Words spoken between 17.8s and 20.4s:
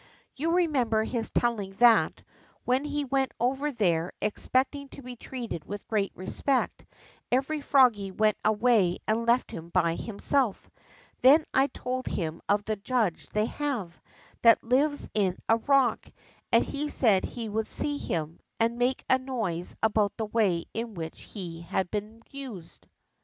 him, and make a noise about the